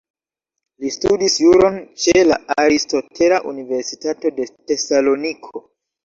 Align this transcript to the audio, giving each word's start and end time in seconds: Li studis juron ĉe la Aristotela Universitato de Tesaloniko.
Li 0.83 0.91
studis 0.93 1.33
juron 1.41 1.75
ĉe 2.05 2.23
la 2.29 2.37
Aristotela 2.63 3.37
Universitato 3.51 4.31
de 4.39 4.47
Tesaloniko. 4.71 5.63